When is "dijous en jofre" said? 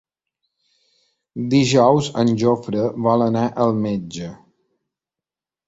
1.51-2.89